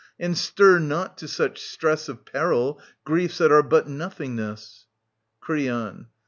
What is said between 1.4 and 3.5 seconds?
stress, Of peril griefs